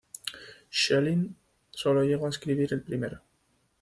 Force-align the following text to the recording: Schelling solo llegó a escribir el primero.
Schelling 0.71 1.35
solo 1.69 2.01
llegó 2.03 2.25
a 2.25 2.29
escribir 2.31 2.73
el 2.73 2.81
primero. 2.81 3.21